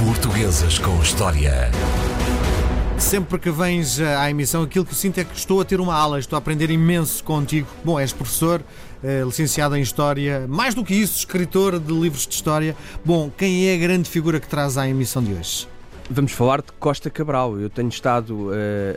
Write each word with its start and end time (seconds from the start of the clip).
Portuguesas 0.00 0.78
com 0.78 0.98
História. 1.02 1.70
Sempre 2.96 3.38
que 3.38 3.50
vens 3.50 4.00
eh, 4.00 4.16
à 4.16 4.30
emissão, 4.30 4.62
aquilo 4.62 4.86
que 4.86 4.94
sinto 4.94 5.18
é 5.18 5.24
que 5.24 5.36
estou 5.36 5.60
a 5.60 5.64
ter 5.64 5.78
uma 5.78 5.94
aula, 5.94 6.18
estou 6.18 6.38
a 6.38 6.38
aprender 6.38 6.70
imenso 6.70 7.22
contigo. 7.22 7.66
Bom, 7.84 8.00
és 8.00 8.10
professor, 8.10 8.62
eh, 9.04 9.22
licenciado 9.26 9.76
em 9.76 9.82
História, 9.82 10.46
mais 10.48 10.74
do 10.74 10.82
que 10.82 10.94
isso, 10.94 11.18
escritor 11.18 11.78
de 11.78 11.92
livros 11.92 12.26
de 12.26 12.34
História. 12.34 12.74
Bom, 13.04 13.30
quem 13.36 13.68
é 13.68 13.74
a 13.74 13.76
grande 13.76 14.08
figura 14.08 14.40
que 14.40 14.48
traz 14.48 14.78
à 14.78 14.88
emissão 14.88 15.22
de 15.22 15.34
hoje? 15.34 15.68
Vamos 16.10 16.32
falar 16.32 16.62
de 16.62 16.72
Costa 16.78 17.10
Cabral. 17.10 17.60
Eu 17.60 17.68
tenho 17.68 17.90
estado 17.90 18.48
uh, 18.48 18.52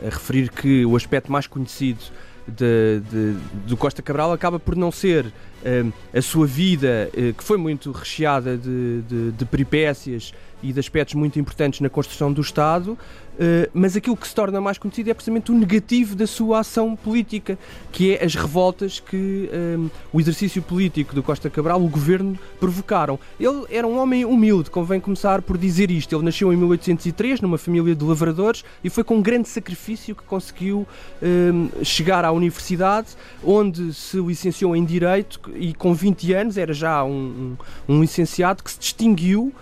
a 0.06 0.08
referir 0.08 0.50
que 0.50 0.86
o 0.86 0.96
aspecto 0.96 1.30
mais 1.30 1.46
conhecido 1.46 2.00
de, 2.48 3.02
de, 3.10 3.36
do 3.66 3.76
Costa 3.76 4.00
Cabral 4.00 4.32
acaba 4.32 4.58
por 4.58 4.74
não 4.74 4.90
ser 4.90 5.26
uh, 5.26 5.92
a 6.14 6.22
sua 6.22 6.46
vida, 6.46 7.10
que 7.36 7.44
foi 7.44 7.58
muito 7.58 7.92
recheada 7.92 8.56
de, 8.56 9.02
de, 9.02 9.32
de 9.32 9.44
peripécias 9.44 10.32
e 10.62 10.72
de 10.72 10.80
aspectos 10.80 11.14
muito 11.14 11.38
importantes 11.38 11.80
na 11.80 11.88
construção 11.88 12.32
do 12.32 12.40
Estado, 12.40 12.96
Uh, 13.34 13.68
mas 13.74 13.96
aquilo 13.96 14.16
que 14.16 14.28
se 14.28 14.34
torna 14.34 14.60
mais 14.60 14.78
conhecido 14.78 15.10
é 15.10 15.14
precisamente 15.14 15.50
o 15.50 15.54
negativo 15.54 16.14
da 16.14 16.26
sua 16.26 16.60
ação 16.60 16.94
política, 16.94 17.58
que 17.90 18.14
é 18.14 18.24
as 18.24 18.34
revoltas 18.36 19.00
que 19.00 19.50
um, 19.52 19.90
o 20.12 20.20
exercício 20.20 20.62
político 20.62 21.14
do 21.14 21.22
Costa 21.22 21.50
Cabral, 21.50 21.82
o 21.82 21.88
governo, 21.88 22.38
provocaram. 22.60 23.18
Ele 23.40 23.64
era 23.70 23.86
um 23.88 23.98
homem 23.98 24.24
humilde, 24.24 24.70
convém 24.70 25.00
começar 25.00 25.42
por 25.42 25.58
dizer 25.58 25.90
isto. 25.90 26.14
Ele 26.14 26.24
nasceu 26.24 26.52
em 26.52 26.56
1803 26.56 27.40
numa 27.40 27.58
família 27.58 27.94
de 27.94 28.04
lavradores 28.04 28.64
e 28.84 28.90
foi 28.90 29.02
com 29.02 29.20
grande 29.20 29.48
sacrifício 29.48 30.14
que 30.14 30.22
conseguiu 30.22 30.86
um, 31.20 31.84
chegar 31.84 32.24
à 32.24 32.30
universidade, 32.30 33.08
onde 33.42 33.92
se 33.94 34.16
licenciou 34.18 34.76
em 34.76 34.84
Direito 34.84 35.40
e 35.56 35.74
com 35.74 35.92
20 35.92 36.32
anos 36.34 36.56
era 36.56 36.72
já 36.72 37.02
um, 37.02 37.56
um, 37.88 38.00
licenciado 38.00 38.62
que 38.62 38.70
se 38.70 38.78
distinguiu 38.78 39.52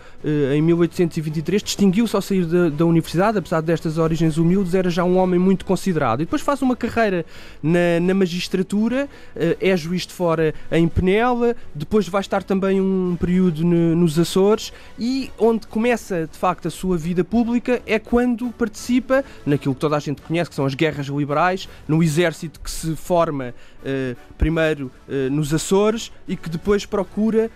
em 0.55 0.63
1823, 0.93 1.63
distinguiu-se 1.63 2.15
ao 2.15 2.23
sair 2.23 2.45
da, 2.45 2.69
da 2.69 2.87
universidade, 2.87 3.39
apesar 3.39 3.61
destas 3.61 3.99
origens 3.99 4.37
humildes, 4.37 4.75
era 4.75 4.91
já 4.91 5.05
um 5.05 5.17
homem 5.17 5.39
muito 5.39 5.65
considerado. 5.65 6.21
E 6.21 6.25
depois 6.25 6.43
faz 6.43 6.63
uma 6.63 6.77
carreira 6.77 7.25
na, 7.63 8.01
na 8.01 8.15
magistratura, 8.15 9.09
eh, 9.35 9.57
é 9.61 9.77
juiz 9.77 10.07
de 10.07 10.13
fora 10.13 10.55
em 10.71 10.87
Penela, 10.87 11.57
depois 11.75 12.07
vai 12.09 12.21
estar 12.21 12.43
também 12.43 12.81
um 12.81 13.17
período 13.19 13.65
no, 13.65 13.97
nos 13.97 14.19
Açores 14.19 14.73
e 14.99 15.31
onde 15.39 15.67
começa 15.67 16.29
de 16.31 16.39
facto 16.39 16.69
a 16.69 16.71
sua 16.71 16.97
vida 16.97 17.25
pública 17.25 17.83
é 17.87 17.99
quando 17.99 18.51
participa 18.51 19.25
naquilo 19.47 19.75
que 19.75 19.81
toda 19.81 19.97
a 19.97 20.01
gente 20.01 20.23
conhece, 20.23 20.51
que 20.51 20.57
são 20.57 20.67
as 20.67 20.75
guerras 20.75 21.07
liberais, 21.07 21.69
no 21.89 22.03
exército 22.03 22.61
que 22.61 22.71
se 22.71 22.95
forma 22.95 23.55
eh, 23.85 24.15
primeiro 24.39 24.91
eh, 25.09 25.29
nos 25.29 25.53
Açores 25.53 26.13
e 26.29 26.37
que 26.37 26.49
depois 26.49 26.87
procura 26.87 27.51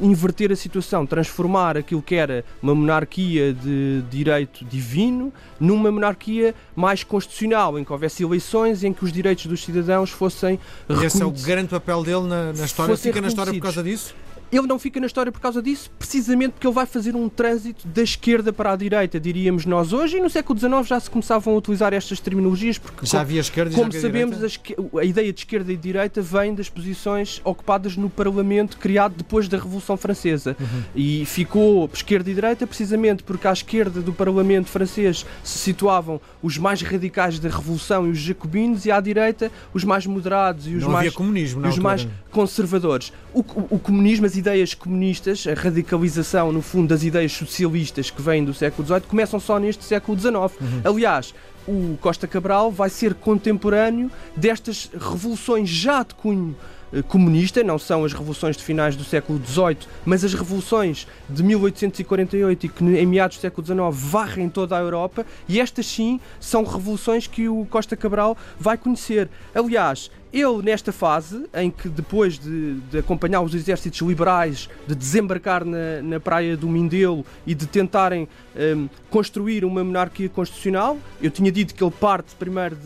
inverter 0.00 0.52
a 0.52 0.56
situação, 0.56 1.06
transformar 1.06 1.76
aquilo 1.76 2.02
que 2.02 2.14
era 2.14 2.44
uma 2.62 2.74
monarquia 2.74 3.52
de 3.52 4.02
direito 4.10 4.64
divino 4.64 5.32
numa 5.58 5.90
monarquia 5.90 6.54
mais 6.76 7.02
constitucional, 7.02 7.78
em 7.78 7.84
que 7.84 7.92
houvesse 7.92 8.22
eleições 8.22 8.84
em 8.84 8.92
que 8.92 9.04
os 9.04 9.12
direitos 9.12 9.46
dos 9.46 9.64
cidadãos 9.64 10.10
fossem 10.10 10.58
Esse 11.02 11.22
é 11.22 11.24
o 11.26 11.30
grande 11.30 11.68
papel 11.68 12.02
dele 12.02 12.26
na, 12.26 12.52
na 12.52 12.64
história. 12.64 12.96
Fica 12.96 13.20
na 13.20 13.28
história 13.28 13.52
por 13.52 13.60
causa 13.60 13.82
disso? 13.82 14.14
Ele 14.56 14.66
não 14.66 14.78
fica 14.78 15.00
na 15.00 15.06
história 15.06 15.32
por 15.32 15.40
causa 15.40 15.60
disso, 15.60 15.90
precisamente 15.98 16.52
porque 16.52 16.66
ele 16.66 16.74
vai 16.74 16.86
fazer 16.86 17.16
um 17.16 17.28
trânsito 17.28 17.86
da 17.88 18.02
esquerda 18.02 18.52
para 18.52 18.72
a 18.72 18.76
direita, 18.76 19.18
diríamos 19.18 19.66
nós 19.66 19.92
hoje, 19.92 20.18
e 20.18 20.20
no 20.20 20.30
século 20.30 20.58
XIX 20.58 20.86
já 20.86 21.00
se 21.00 21.10
começavam 21.10 21.54
a 21.54 21.56
utilizar 21.56 21.92
estas 21.92 22.20
terminologias, 22.20 22.78
porque 22.78 23.06
já 23.06 23.20
havia 23.20 23.40
esquerda 23.40 23.72
e 23.72 23.74
como 23.74 23.90
já 23.90 24.00
sabemos, 24.00 24.38
a, 24.42 25.00
a, 25.00 25.04
ideia 25.04 25.32
de 25.32 25.40
esquerda 25.40 25.72
e 25.72 25.76
direita 25.76 26.22
vem 26.22 26.54
das 26.54 26.68
posições 26.68 27.40
ocupadas 27.44 27.96
no 27.96 28.08
Parlamento 28.08 28.76
criado 28.76 29.14
depois 29.16 29.48
da 29.48 29.56
Revolução 29.56 29.96
Francesa. 29.96 30.56
Uhum. 30.58 30.82
E 30.94 31.24
ficou 31.26 31.90
esquerda 31.92 32.30
e 32.30 32.34
direita 32.34 32.66
precisamente 32.66 33.22
porque 33.22 33.48
à 33.48 33.52
esquerda 33.52 34.00
do 34.00 34.12
Parlamento 34.12 34.68
francês 34.68 35.26
se 35.42 35.58
situavam 35.58 36.20
os 36.42 36.58
mais 36.58 36.82
radicais 36.82 37.38
da 37.38 37.48
Revolução 37.48 38.06
e 38.06 38.10
os 38.10 38.18
jacobinos, 38.18 38.84
e 38.84 38.90
à 38.90 39.00
direita 39.00 39.50
os 39.72 39.84
mais 39.84 40.06
moderados 40.06 40.66
e 40.66 40.74
os, 40.74 40.82
não 40.82 40.90
mais, 40.90 41.12
comunismo, 41.12 41.66
os 41.66 41.78
mais 41.78 42.06
conservadores. 42.30 43.12
O, 43.34 43.40
o, 43.40 43.74
o 43.74 43.78
comunismo, 43.78 44.26
as 44.26 44.36
ideias 44.36 44.74
comunistas, 44.74 45.44
a 45.46 45.54
radicalização, 45.54 46.52
no 46.52 46.62
fundo, 46.62 46.88
das 46.88 47.02
ideias 47.02 47.32
socialistas 47.32 48.08
que 48.08 48.22
vêm 48.22 48.44
do 48.44 48.54
século 48.54 48.86
XVIII, 48.86 49.00
começam 49.02 49.40
só 49.40 49.58
neste 49.58 49.84
século 49.84 50.18
XIX. 50.18 50.34
Uhum. 50.34 50.50
Aliás, 50.84 51.34
o 51.66 51.96
Costa 52.00 52.26
Cabral 52.26 52.70
vai 52.70 52.88
ser 52.88 53.14
contemporâneo 53.14 54.10
destas 54.36 54.90
revoluções 54.92 55.68
já 55.68 56.02
de 56.02 56.14
cunho 56.14 56.54
eh, 56.92 57.02
comunista, 57.02 57.64
não 57.64 57.78
são 57.78 58.04
as 58.04 58.12
revoluções 58.12 58.56
de 58.56 58.62
finais 58.62 58.94
do 58.94 59.02
século 59.02 59.40
XVIII, 59.44 59.78
mas 60.04 60.24
as 60.24 60.32
revoluções 60.32 61.08
de 61.28 61.42
1848 61.42 62.66
e 62.66 62.68
que 62.68 62.84
em 62.84 63.06
meados 63.06 63.36
do 63.36 63.40
século 63.40 63.66
XIX 63.66 63.78
varrem 63.90 64.48
toda 64.48 64.76
a 64.76 64.80
Europa, 64.80 65.26
e 65.48 65.60
estas 65.60 65.86
sim 65.86 66.20
são 66.38 66.62
revoluções 66.62 67.26
que 67.26 67.48
o 67.48 67.66
Costa 67.66 67.96
Cabral 67.96 68.36
vai 68.58 68.78
conhecer. 68.78 69.28
Aliás, 69.54 70.10
ele, 70.34 70.62
nesta 70.62 70.92
fase, 70.92 71.46
em 71.54 71.70
que 71.70 71.88
depois 71.88 72.38
de, 72.38 72.74
de 72.90 72.98
acompanhar 72.98 73.40
os 73.40 73.54
exércitos 73.54 74.00
liberais, 74.00 74.68
de 74.86 74.94
desembarcar 74.94 75.64
na, 75.64 76.02
na 76.02 76.18
praia 76.18 76.56
do 76.56 76.68
Mindelo 76.68 77.24
e 77.46 77.54
de 77.54 77.66
tentarem 77.66 78.28
um, 78.56 78.88
construir 79.10 79.64
uma 79.64 79.84
monarquia 79.84 80.28
constitucional, 80.28 80.98
eu 81.22 81.30
tinha 81.30 81.52
dito 81.52 81.72
que 81.72 81.84
ele 81.84 81.92
parte 81.92 82.34
primeiro 82.34 82.76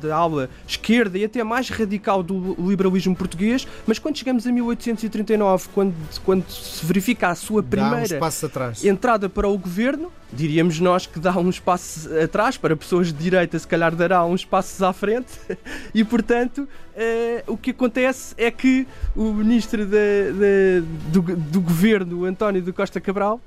da 0.00 0.14
aula 0.14 0.48
esquerda 0.68 1.18
e 1.18 1.24
até 1.24 1.42
mais 1.42 1.68
radical 1.68 2.22
do 2.22 2.54
liberalismo 2.58 3.16
português, 3.16 3.66
mas 3.86 3.98
quando 3.98 4.16
chegamos 4.16 4.46
a 4.46 4.52
1839, 4.52 5.68
quando, 5.74 5.94
quando 6.24 6.48
se 6.48 6.86
verifica 6.86 7.28
a 7.28 7.34
sua 7.34 7.62
primeira 7.62 8.20
entrada 8.84 9.28
para 9.28 9.48
o 9.48 9.58
governo, 9.58 10.12
diríamos 10.32 10.78
nós 10.80 11.06
que 11.06 11.18
dá 11.18 11.36
uns 11.38 11.58
passos 11.58 12.10
atrás, 12.12 12.56
para 12.56 12.76
pessoas 12.76 13.08
de 13.08 13.14
direita, 13.14 13.58
se 13.58 13.66
calhar 13.66 13.94
dará 13.94 14.24
uns 14.24 14.44
passos 14.44 14.82
à 14.82 14.92
frente, 14.92 15.32
e 15.94 16.04
portanto 16.04 16.68
uh, 16.94 17.52
o 17.52 17.56
que 17.56 17.70
acontece 17.70 18.34
é 18.36 18.50
que 18.50 18.86
o 19.14 19.32
ministro 19.32 19.84
de, 19.84 20.32
de, 20.32 20.80
do, 21.10 21.22
do 21.22 21.60
governo, 21.60 22.24
António 22.24 22.62
de 22.62 22.72
Costa 22.72 23.00
Cabral, 23.00 23.40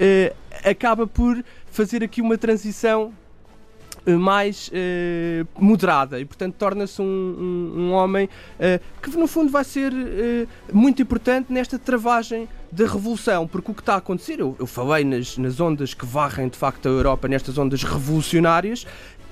uh, 0.00 0.36
acaba 0.64 1.06
por 1.06 1.42
fazer 1.70 2.02
aqui 2.02 2.20
uma 2.20 2.36
transição 2.36 3.12
eh, 4.06 4.12
mais 4.12 4.68
uh, 4.68 5.46
moderada 5.62 6.18
e, 6.18 6.24
portanto, 6.24 6.54
torna-se 6.58 7.00
um, 7.00 7.04
um, 7.04 7.80
um, 7.80 7.92
homem 7.92 8.28
que, 9.00 9.10
no 9.10 9.26
fundo, 9.26 9.50
vai 9.52 9.62
ser 9.62 9.92
muito 10.72 11.00
importante 11.00 11.52
nesta 11.52 11.78
travagem 11.78 12.48
da 12.72 12.86
revolução, 12.86 13.46
porque 13.46 13.70
o 13.70 13.74
que 13.74 13.82
está 13.82 13.94
a 13.94 13.98
acontecer, 13.98 14.40
eu, 14.40 14.56
eu 14.58 14.66
falei 14.66 15.04
nas, 15.04 15.36
nas 15.36 15.60
ondas 15.60 15.92
que 15.92 16.06
varrem 16.06 16.48
de 16.48 16.56
facto 16.56 16.86
a 16.86 16.90
Europa, 16.90 17.28
nestas 17.28 17.58
ondas 17.58 17.82
revolucionárias, 17.82 18.86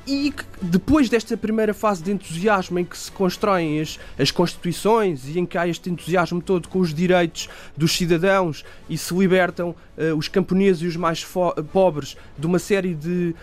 e 0.08 0.32
depois 0.62 1.10
desta 1.10 1.36
primeira 1.36 1.74
fase 1.74 2.02
de 2.02 2.10
entusiasmo 2.10 2.78
em 2.78 2.84
que 2.84 2.96
se 2.96 3.12
constroem 3.12 3.78
as, 3.78 4.00
as 4.18 4.30
constituições 4.30 5.28
e 5.28 5.38
em 5.38 5.44
que 5.44 5.58
há 5.58 5.68
este 5.68 5.90
entusiasmo 5.90 6.40
todo 6.40 6.66
com 6.66 6.78
os 6.78 6.94
direitos 6.94 7.46
dos 7.76 7.92
cidadãos 7.92 8.64
e 8.88 8.96
se 8.96 9.14
libertam 9.14 9.70
uh, 9.98 10.16
os 10.16 10.26
camponeses 10.26 10.80
e 10.80 10.86
os 10.86 10.96
mais 10.96 11.22
pobres 11.70 12.16
de 12.38 12.46
uma 12.46 12.58
série 12.58 12.94
de, 12.94 13.34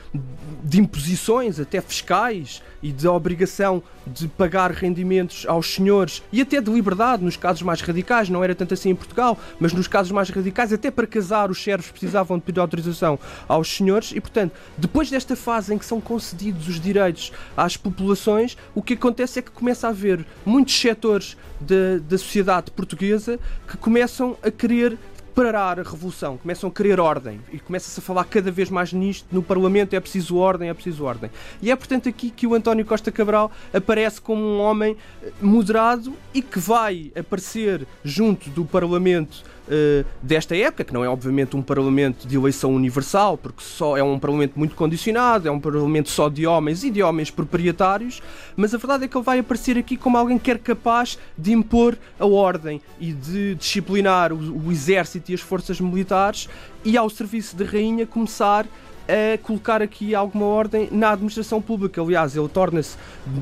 de 0.64 0.82
imposições, 0.82 1.60
até 1.60 1.80
fiscais, 1.80 2.64
e 2.86 2.92
de 2.92 3.08
obrigação 3.08 3.82
de 4.06 4.28
pagar 4.28 4.70
rendimentos 4.70 5.44
aos 5.48 5.74
senhores 5.74 6.22
e 6.32 6.40
até 6.40 6.62
de 6.62 6.72
liberdade 6.72 7.24
nos 7.24 7.36
casos 7.36 7.64
mais 7.64 7.82
radicais, 7.82 8.30
não 8.30 8.44
era 8.44 8.54
tanto 8.54 8.76
assim 8.76 8.90
em 8.90 8.96
Portugal, 8.96 9.40
mas 9.60 9.74
nos 9.74 9.88
casos 9.88 10.12
mais 10.12 10.30
radicais, 10.30 10.72
até 10.72 10.92
para 10.92 11.08
casar 11.08 11.50
os 11.50 11.64
servos 11.64 11.90
precisavam 11.90 12.38
de 12.38 12.44
pedir 12.44 12.60
autorização 12.60 13.18
aos 13.48 13.76
senhores. 13.76 14.12
E, 14.12 14.22
portanto, 14.22 14.54
depois 14.78 15.10
desta 15.10 15.36
fase 15.36 15.74
em 15.74 15.80
que 15.80 15.86
são 15.86 16.00
concedidos 16.00 16.55
os 16.58 16.80
direitos 16.80 17.32
às 17.56 17.78
populações, 17.78 18.58
o 18.74 18.82
que 18.82 18.94
acontece 18.94 19.40
é 19.40 19.42
que 19.42 19.52
começa 19.52 19.88
a 19.88 19.90
haver 19.90 20.26
muitos 20.46 20.80
setores 20.80 21.38
da, 21.60 22.00
da 22.00 22.18
sociedade 22.18 22.72
portuguesa 22.72 23.40
que 23.68 23.78
começam 23.78 24.38
a 24.44 24.52
querer 24.52 24.98
parar 25.36 25.78
a 25.82 25.84
revolução, 25.84 26.38
começam 26.38 26.70
a 26.70 26.72
querer 26.72 26.98
ordem 26.98 27.42
e 27.52 27.60
começa-se 27.60 28.00
a 28.00 28.02
falar 28.02 28.24
cada 28.24 28.50
vez 28.50 28.70
mais 28.70 28.94
nisto. 28.94 29.28
No 29.34 29.44
Parlamento 29.44 29.94
é 29.94 30.00
preciso 30.00 30.38
ordem, 30.38 30.70
é 30.70 30.74
preciso 30.74 31.04
ordem. 31.04 31.30
E 31.62 31.70
é 31.70 31.76
portanto 31.76 32.08
aqui 32.08 32.30
que 32.30 32.48
o 32.48 32.56
António 32.56 32.86
Costa 32.86 33.12
Cabral 33.12 33.52
aparece 33.74 34.22
como 34.22 34.42
um 34.42 34.62
homem 34.62 34.96
eh, 35.22 35.32
moderado 35.42 36.14
e 36.34 36.42
que 36.42 36.58
vai 36.58 37.12
aparecer 37.14 37.86
junto 38.02 38.50
do 38.50 38.64
Parlamento 38.64 39.44
uh, 39.68 40.06
desta 40.22 40.56
época, 40.56 40.84
que 40.84 40.94
não 40.94 41.04
é 41.04 41.10
obviamente 41.10 41.56
um 41.56 41.62
Parlamento 41.62 42.28
de 42.28 42.36
eleição 42.36 42.74
universal, 42.74 43.38
porque 43.38 43.62
só 43.62 43.98
é 43.98 44.04
um 44.04 44.20
Parlamento 44.20 44.58
muito 44.58 44.76
condicionado, 44.76 45.48
é 45.48 45.52
um 45.52 45.60
Parlamento 45.60 46.10
só 46.10 46.30
de 46.30 46.46
homens 46.46 46.84
e 46.84 46.90
de 46.90 47.02
homens 47.02 47.30
proprietários, 47.30 48.22
mas 48.56 48.74
a 48.74 48.78
verdade 48.78 49.06
é 49.06 49.08
que 49.08 49.18
ele 49.18 49.24
vai 49.24 49.40
aparecer 49.40 49.78
aqui 49.78 49.98
como 49.98 50.18
alguém 50.18 50.38
que 50.38 50.52
é 50.52 50.58
capaz 50.58 51.18
de 51.38 51.54
impor 51.54 51.98
a 52.20 52.26
ordem 52.26 52.82
e 53.00 53.12
de 53.12 53.56
disciplinar 53.56 54.32
o, 54.32 54.68
o 54.68 54.72
exército 54.72 55.32
e 55.32 55.36
as 55.36 55.42
forças 55.42 55.80
militares 55.80 56.50
e 56.84 56.98
ao 56.98 57.10
serviço 57.10 57.56
da 57.56 57.66
rainha 57.66 58.06
começar 58.06 58.66
a 59.08 59.38
colocar 59.38 59.82
aqui 59.82 60.16
alguma 60.16 60.46
ordem 60.46 60.90
na 60.92 61.12
administração 61.12 61.62
pública. 61.62 62.02
Aliás, 62.02 62.36
ele 62.36 62.48
torna-se 62.48 62.98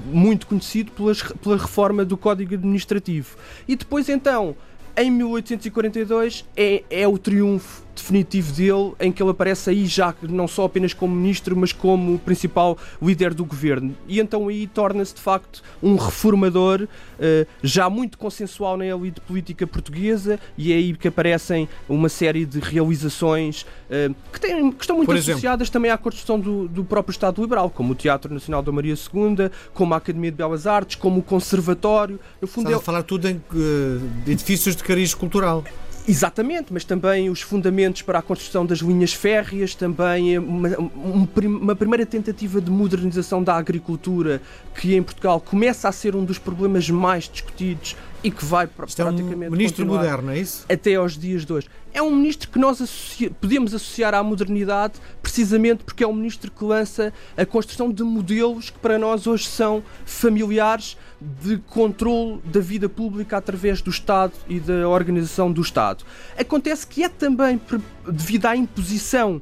muito 0.06 0.48
conhecido 0.48 0.92
pelas, 0.92 1.22
pela 1.22 1.58
reforma 1.58 2.04
do 2.04 2.18
Código 2.18 2.54
Administrativo. 2.54 3.38
E 3.68 3.76
depois, 3.76 4.10
então, 4.10 4.56
em 4.96 5.12
1842 5.12 6.46
é, 6.56 6.84
é 6.90 7.08
o 7.08 7.18
triunfo 7.18 7.83
definitivo 7.96 8.52
dele, 8.54 8.94
em 9.00 9.12
que 9.12 9.22
ele 9.22 9.32
aparece 9.32 9.70
aí 9.70 9.86
já 9.86 10.14
não 10.22 10.48
só 10.48 10.66
apenas 10.66 10.94
como 10.94 11.16
ministro, 11.16 11.56
mas 11.56 11.72
como 11.72 12.20
principal 12.20 12.78
líder 13.02 13.34
do 13.34 13.46
governo. 13.46 13.96
E 14.08 14.20
então 14.20 14.48
aí 14.48 14.68
torna-se 14.68 15.16
de 15.16 15.22
facto 15.22 15.62
um 15.82 15.96
reformador 15.96 16.84
uh, 16.84 17.48
já 17.62 17.90
muito 17.90 18.18
consensual 18.18 18.78
na 18.78 18.86
elite 18.86 19.22
política 19.22 19.66
portuguesa 19.68 20.40
e 20.58 20.72
é 20.72 20.76
aí 20.76 20.94
que 20.96 21.08
aparecem 21.08 21.68
uma 21.88 22.10
série 22.10 22.46
de 22.46 22.60
realizações 22.60 23.64
uh, 23.64 24.14
que, 24.32 24.40
têm, 24.40 24.72
que, 24.72 24.84
estão 24.84 24.98
muito 24.98 25.08
Por 25.08 25.18
associadas 25.18 25.66
exemplo? 25.66 25.74
também 25.74 25.92
à 25.92 25.98
construção 25.98 26.40
do, 26.40 26.68
do, 26.68 26.84
próprio 26.84 27.12
Estado 27.12 27.42
Liberal, 27.42 27.70
como 27.70 27.94
o 27.94 27.96
Teatro 27.96 28.34
Nacional 28.34 28.62
da 28.62 28.72
Maria 28.72 28.94
II, 28.94 29.50
como 29.74 29.94
a 29.94 29.98
Academia 29.98 30.32
de 30.32 30.38
Belas 30.38 30.68
Artes, 30.68 30.96
como 30.96 31.20
o 31.20 31.24
Conservatório. 31.24 32.20
No 32.42 32.48
fundo, 32.48 32.66
Estás 32.66 32.82
é... 32.82 32.82
a 32.82 32.86
falar 32.86 33.04
tudo 33.04 33.28
em 33.28 33.36
uh, 33.36 34.10
edifícios 34.28 34.76
de 34.76 34.84
cariz 34.84 35.14
cultural. 35.14 35.64
Exatamente, 36.06 36.74
mas 36.74 36.84
também 36.84 37.30
os 37.30 37.42
fundamentos 37.42 38.02
para 38.02 38.20
a 38.20 38.22
construção 38.22 38.66
das 38.66 38.80
linhas 38.80 39.14
férreas, 39.14 39.74
também 39.74 40.38
uma, 40.38 40.70
uma, 40.78 41.76
primeira 41.76 42.06
tentativa 42.06 42.60
de 42.60 42.70
modernização 42.70 43.42
da 43.42 43.56
agricultura, 43.56 44.42
que 44.76 44.96
em 44.96 45.02
Portugal 45.02 45.40
começa 45.40 45.88
a 45.88 45.94
ser 45.94 46.14
um 46.14 46.26
dos 46.26 46.38
problemas 46.38 46.90
mais 46.90 47.30
discutidos 47.30 47.96
e 48.24 48.32
que 48.32 48.46
vai 48.46 48.66
Isto 48.66 48.76
praticamente. 48.76 49.44
É 49.44 49.48
um 49.48 49.52
ministro 49.52 49.86
moderno, 49.86 50.32
é 50.32 50.40
isso? 50.40 50.66
Até 50.70 50.96
aos 50.96 51.18
dias 51.18 51.46
de 51.46 51.54
hoje. 51.54 51.70
É 51.94 52.02
um 52.02 52.16
ministro 52.16 52.50
que 52.50 52.58
nós 52.58 52.82
associa 52.82 53.30
podemos 53.30 53.74
associar 53.74 54.16
à 54.16 54.24
modernidade 54.24 54.94
precisamente 55.22 55.84
porque 55.84 56.04
é 56.04 56.08
um 56.08 56.14
ministro 56.14 56.50
que 56.50 56.64
lança 56.64 57.14
a 57.38 57.46
construção 57.46 57.92
de 57.92 58.02
modelos 58.04 58.70
que 58.72 58.80
para 58.80 58.98
nós 58.98 59.28
hoje 59.28 59.46
são 59.46 59.84
familiares 60.06 60.98
de 61.22 61.58
controle 61.58 62.42
da 62.46 62.60
vida 62.60 62.90
pública 62.90 63.38
através 63.38 63.82
do 63.82 63.90
Estado 63.90 64.34
e 64.48 64.60
da 64.60 64.88
organização 64.88 65.52
do 65.52 65.62
Estado. 65.62 66.04
Acontece 66.38 66.88
que 66.88 67.04
é 67.04 67.10
também 67.10 67.62
devido 68.08 68.46
à 68.48 68.56
imposição 68.56 69.42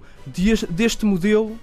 deste 0.69 1.05
modelo 1.05 1.57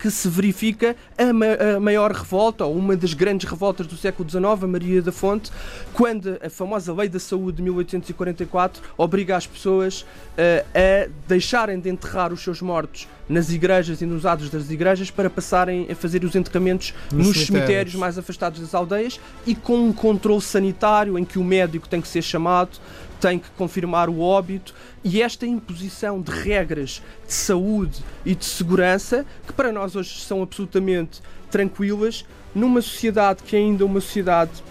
que 0.00 0.10
se 0.10 0.28
verifica 0.28 0.96
a, 1.18 1.32
ma 1.32 1.46
a, 1.76 1.80
maior 1.80 2.10
revolta, 2.10 2.64
ou 2.64 2.74
uma 2.74 2.96
das 2.96 3.12
grandes 3.12 3.48
revoltas 3.48 3.86
do 3.86 3.96
século 3.96 4.28
XIX, 4.28 4.44
a 4.44 4.66
Maria 4.66 5.02
da 5.02 5.12
Fonte, 5.12 5.50
quando 5.92 6.38
a 6.42 6.48
famosa 6.48 6.92
Lei 6.92 7.08
da 7.08 7.18
Saúde 7.18 7.58
de 7.58 7.62
1844 7.62 8.82
obriga 8.96 9.36
as 9.36 9.46
pessoas 9.46 10.00
uh, 10.02 10.66
a 10.74 11.08
deixarem 11.28 11.78
de 11.78 11.90
enterrar 11.90 12.32
os 12.32 12.42
seus 12.42 12.62
mortos 12.62 13.06
nas 13.28 13.50
igrejas 13.50 14.00
e 14.00 14.06
nos 14.06 14.26
atos 14.26 14.50
das 14.50 14.70
igrejas 14.70 15.10
para 15.10 15.30
passarem 15.30 15.86
a 15.90 15.94
fazer 15.94 16.24
os 16.24 16.34
enterramentos 16.34 16.92
nos, 17.12 17.28
nos 17.28 17.36
cemitérios. 17.36 17.46
cemitérios 17.46 17.94
mais 17.94 18.18
afastados 18.18 18.60
das 18.60 18.74
aldeias 18.74 19.20
e 19.46 19.54
com 19.54 19.76
um 19.86 19.92
controle 19.92 20.40
sanitário 20.40 21.18
em 21.18 21.24
que 21.24 21.38
o 21.38 21.44
médico 21.44 21.88
tem 21.88 22.00
que 22.00 22.08
ser 22.08 22.22
chamado, 22.22 22.78
tem 23.20 23.38
que 23.38 23.48
confirmar 23.50 24.08
o 24.08 24.20
óbito 24.20 24.74
e 25.02 25.22
esta 25.22 25.46
imposição 25.46 26.20
de 26.20 26.30
regras 26.30 27.02
de 27.26 27.32
saúde 27.32 28.00
e 28.24 28.34
de 28.34 28.44
segurança, 28.44 29.24
que 29.46 29.52
para 29.52 29.72
nós 29.72 29.96
hoje 29.96 30.20
são 30.20 30.42
absolutamente 30.42 31.22
tranquilas, 31.50 32.24
numa 32.54 32.82
sociedade 32.82 33.42
que 33.42 33.56
é 33.56 33.58
ainda 33.60 33.84
uma 33.84 34.00
sociedade 34.00 34.62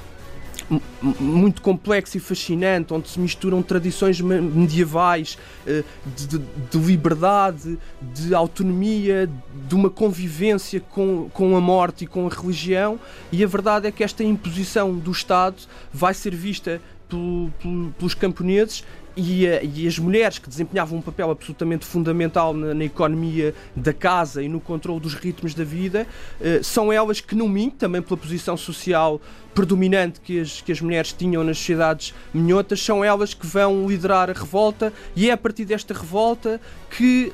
muito 1.19 1.61
complexa 1.61 2.17
e 2.17 2.19
fascinante, 2.19 2.93
onde 2.93 3.09
se 3.09 3.19
misturam 3.19 3.61
tradições 3.63 4.21
medievais 4.21 5.37
eh, 5.65 5.83
de, 6.15 6.27
de, 6.27 6.39
de, 6.69 6.77
liberdade, 6.77 7.77
de 8.01 8.35
autonomia, 8.35 9.27
de 9.67 9.75
uma 9.75 9.89
convivência 9.89 10.79
com, 10.79 11.29
com 11.33 11.55
a 11.55 11.61
morte 11.61 12.03
e 12.03 12.07
com 12.07 12.27
a 12.27 12.29
religião, 12.29 12.99
e 13.31 13.43
a 13.43 13.47
verdade 13.47 13.87
é 13.87 13.91
que 13.91 14.03
esta 14.03 14.23
imposição 14.23 14.95
do 14.95 15.11
Estado 15.11 15.57
vai 15.91 16.13
ser 16.13 16.35
vista 16.35 16.79
pelo, 17.07 17.51
pelo, 17.59 17.91
pelos 17.97 18.13
camponeses 18.13 18.83
e, 19.19 19.81
e, 19.81 19.87
as 19.87 19.99
mulheres 19.99 20.39
que 20.39 20.47
desempenhavam 20.47 20.99
um 20.99 21.01
papel 21.01 21.29
absolutamente 21.29 21.85
fundamental 21.85 22.53
na, 22.53 22.73
na, 22.73 22.85
economia 22.85 23.53
da 23.75 23.93
casa 23.93 24.41
e 24.41 24.47
no 24.47 24.59
controle 24.61 24.99
dos 24.99 25.13
ritmos 25.13 25.53
da 25.53 25.63
vida, 25.63 26.07
uh, 26.39 26.63
são 26.63 26.91
elas 26.91 27.19
que, 27.19 27.35
no 27.35 27.47
mim, 27.47 27.69
também 27.69 28.01
pela 28.01 28.17
posição 28.17 28.55
social 28.55 29.19
predominante 29.59 30.21
que 30.21 30.39
as, 30.39 30.61
que 30.61 30.71
as 30.71 30.79
mulheres 30.79 31.11
tinham 31.11 31.43
nas 31.43 31.57
sociedades 31.57 32.13
minhotas, 32.33 32.81
são 32.81 33.03
elas 33.03 33.33
que 33.33 33.45
vão 33.45 33.89
liderar 33.89 34.29
a 34.29 34.33
revolta 34.33 34.93
e 35.15 35.29
é 35.29 35.33
a 35.33 35.37
partir 35.37 35.65
desta 35.65 35.93
revolta 35.93 36.61
que 36.89 37.33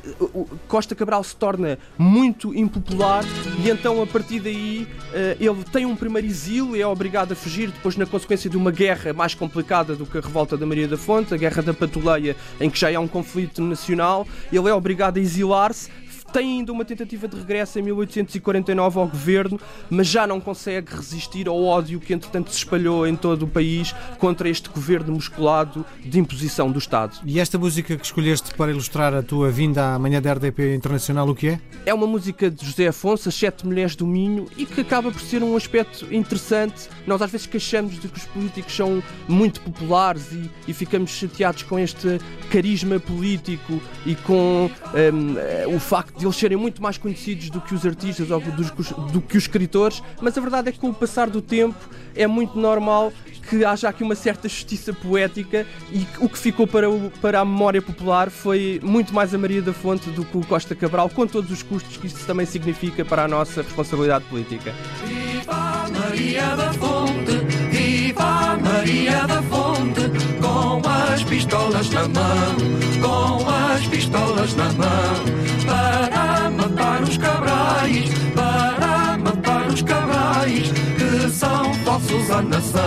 Costa 0.68 0.96
Cabral 0.96 1.24
se 1.24 1.36
torna 1.36 1.78
muito 1.98 2.52
impopular 2.56 3.24
e 3.64 3.70
então 3.70 4.02
a 4.02 4.08
partir 4.08 4.40
daí 4.40 4.88
eh, 5.14 5.38
ele 5.40 5.64
tem 5.72 5.86
um 5.86 5.96
primeiro 5.96 6.28
exílio, 6.28 6.76
é 6.76 6.88
obrigado 6.88 7.34
a 7.34 7.36
fugir 7.36 7.70
depois 7.70 7.96
na 7.96 8.08
consequência 8.08 8.50
de 8.50 8.58
uma 8.58 8.72
guerra 8.72 9.14
mais 9.14 9.36
complicada 9.36 9.96
do 9.96 10.04
que 10.04 10.18
a 10.18 10.22
revolta 10.22 10.58
da 10.58 10.66
Maria 10.66 10.88
da 10.88 10.98
Fonte, 10.98 11.32
a 11.32 11.38
guerra 11.38 11.62
da 11.62 11.75
Patuleia, 11.75 12.36
em 12.60 12.69
que 12.69 12.80
já 12.80 12.95
há 12.95 13.00
um 13.00 13.07
conflito 13.07 13.62
nacional, 13.62 14.27
ele 14.51 14.69
é 14.69 14.74
obrigado 14.74 15.18
a 15.18 15.19
exilar-se, 15.19 15.89
tem 16.36 16.58
ainda 16.58 16.74
uma 16.74 16.84
tentativa 16.84 17.30
de 17.30 17.38
regresso 17.38 17.80
em 17.80 17.82
1849 17.84 19.00
ao 19.00 19.08
governo, 19.08 19.58
mas 19.90 20.06
já 20.08 20.28
não 20.28 20.42
consegue 20.42 20.94
resistir 20.94 21.48
ao 21.48 21.64
ódio 21.64 21.98
que 21.98 22.14
entretanto 22.14 22.52
se 22.52 22.58
espalhou 22.58 23.08
em 23.08 23.16
todo 23.16 23.44
o 23.44 23.48
país 23.48 23.96
contra 24.20 24.50
este 24.50 24.68
governo 24.68 25.14
musculado 25.14 25.86
de 26.04 26.20
imposição 26.20 26.70
do 26.70 26.78
Estado. 26.78 27.22
E 27.26 27.40
esta 27.40 27.58
música 27.58 27.96
que 27.96 28.06
escolheste 28.06 28.54
para 28.54 28.70
ilustrar 28.70 29.14
a 29.14 29.24
tua 29.24 29.50
vinda 29.50 29.96
à 29.96 29.98
manhã 29.98 30.22
da 30.22 30.34
RDP 30.34 30.76
Internacional, 30.76 31.30
o 31.30 31.34
que 31.34 31.48
é? 31.48 31.60
É 31.86 31.94
uma 31.94 32.06
música 32.06 32.52
de 32.52 32.66
José 32.66 32.88
Afonso, 32.88 33.30
As 33.30 33.36
Sete 33.36 33.66
Mulheres 33.66 33.96
do 33.96 34.06
Minho, 34.06 34.48
e 34.58 34.66
que 34.66 34.82
acaba 34.82 35.10
por 35.14 35.22
ser 35.22 35.42
um 35.42 35.56
aspecto 35.56 36.14
interessante. 36.14 36.90
Nós 37.08 37.22
às 37.22 37.32
vezes 37.32 37.48
queixamos 37.48 37.98
de 37.98 38.10
que 38.10 38.18
os 38.18 38.26
políticos 38.26 38.76
são 38.76 39.02
muito 39.26 39.62
populares 39.62 40.34
e, 40.34 40.52
e 40.68 40.74
ficamos 40.74 41.12
chateados 41.12 41.64
com 41.64 41.80
este 41.80 42.20
carisma 42.52 43.00
político 43.00 43.82
e 44.06 44.16
com 44.16 44.70
um, 44.70 45.76
o 45.76 45.80
facto 45.80 46.20
de 46.20 46.25
eles 46.27 46.38
serem 46.38 46.57
muito 46.57 46.81
mais 46.81 46.98
conhecidos 46.98 47.50
do 47.50 47.62
que 47.62 47.74
os 47.74 47.86
artistas 47.86 48.31
ou 48.31 48.39
do, 48.39 49.22
que 49.22 49.38
os 49.38 49.44
escritores, 49.44 50.01
mas 50.22 50.38
a 50.38 50.42
verdade 50.42 50.69
é 50.69 50.72
que 50.72 50.80
com 50.80 50.89
o 50.89 50.94
passar 50.94 51.30
do 51.30 51.42
tempo 51.42 51.77
é 52.16 52.27
muito 52.27 52.57
normal 52.57 53.12
que 53.50 53.63
haja 53.63 53.89
aqui 53.89 54.04
uma 54.04 54.16
certa 54.16 54.50
justiça 54.50 54.92
poética 54.94 55.66
e 55.92 56.06
o 56.19 56.27
que 56.27 56.38
ficou 56.38 56.66
para, 56.66 56.89
o, 56.89 57.12
para 57.22 57.39
a 57.39 57.45
memória 57.45 57.81
popular 57.81 58.30
foi 58.30 58.80
muito 58.83 59.13
mais 59.13 59.33
a 59.33 59.38
Maria 59.38 59.62
da 59.62 59.74
Fonte 59.74 60.10
do 60.10 60.25
que 60.25 60.38
o 60.38 60.45
Costa 60.45 60.75
Cabral, 60.75 61.10
com 61.10 61.27
todos 61.27 61.51
os 61.51 61.62
custos 61.62 61.98
que 61.98 62.07
isso 62.07 62.25
também 62.25 62.45
significa 62.45 63.06
para 63.06 63.25
a 63.25 63.27
nossa 63.27 63.62
responsabilidade 63.62 64.25
política. 64.25 64.74
Viva 65.06 65.86
Maria 65.94 66.56
da 66.56 66.74
Fonte, 66.74 67.38
viva 67.69 68.57
Maria 68.57 69.27
da 69.27 69.42
Fonte, 69.44 70.01
com 70.42 70.89
as 70.89 71.24
pistolas 71.24 71.89
na 71.92 72.07
mão, 72.07 72.56
com 73.01 73.50
as 73.50 73.88
pistolas 73.88 74.56
na 74.56 74.72
mão 74.74 75.55
para 75.65 76.50
matar 76.51 77.03
os 77.03 77.17
cabrais, 77.17 78.10
para 78.34 79.17
matar 79.17 79.67
os 79.67 79.81
cabrais 79.81 80.72
que 80.98 81.29
são 81.29 81.74
falsos 81.86 82.31
à 82.31 82.41
nação, 82.41 82.81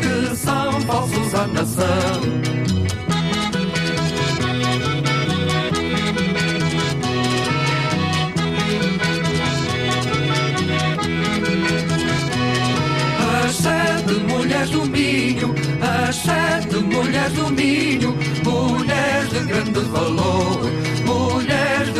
que 0.00 0.36
são 0.36 0.80
falsos 0.82 1.34
à 1.34 1.46
nação. 1.46 2.54
mulheres 14.64 14.70
do 14.70 14.84
Minho, 14.86 15.54
as 15.80 16.16
sete 16.16 16.76
mulheres 16.76 17.32
do 17.32 17.50
Minho, 17.50 18.14
mulheres 18.44 18.93
de 19.34 19.44
grande 19.46 19.80
valor, 19.80 20.60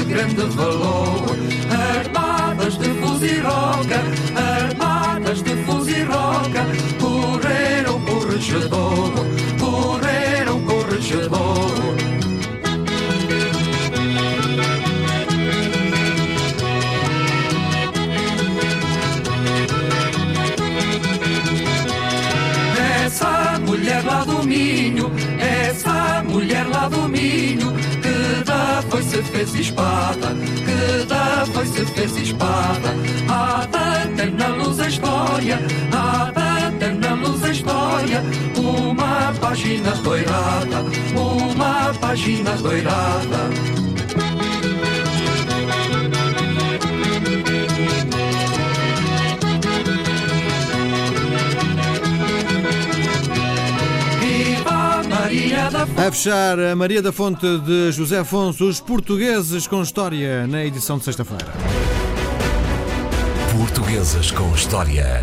grande 0.05 0.45
valor. 0.55 1.37
Armadas 1.99 2.79
de 2.79 2.88
fuziroca, 3.00 4.00
armadas 4.37 5.43
de 5.43 5.57
fuziroca, 5.64 6.64
correram 7.00 8.00
corregedor, 8.03 9.12
correram 9.59 10.61
corregedor. 10.64 11.74
Foi 28.95 29.03
se 29.03 29.23
fez 29.25 29.55
espada, 29.57 30.29
que 30.65 31.05
da 31.07 31.45
foi 31.53 31.67
se 31.67 31.85
fez 31.85 32.17
espada. 32.17 32.95
Há 33.29 33.67
tanta 33.67 34.27
na 34.27 34.49
luz 34.55 34.79
a 34.79 34.87
história, 34.87 35.59
há 35.93 36.31
tanta 36.33 36.93
na 36.93 37.15
luz 37.15 37.43
a 37.43 37.51
história. 37.51 38.23
Uma 38.57 39.33
página 39.41 39.91
doirada, 39.97 40.85
uma 41.17 41.93
página 41.95 42.53
doirada. 42.53 43.84
A 55.97 56.11
fechar, 56.11 56.59
a 56.59 56.75
Maria 56.75 57.01
da 57.01 57.13
Fonte 57.13 57.47
de 57.61 57.93
José 57.93 58.19
Afonso, 58.19 58.67
os 58.67 58.81
portugueses 58.81 59.69
com 59.69 59.81
história, 59.81 60.45
na 60.47 60.65
edição 60.65 60.99
de 60.99 61.05
sexta-feira. 61.05 61.47
Portuguesas 63.57 64.33
com 64.33 64.53
História. 64.55 65.23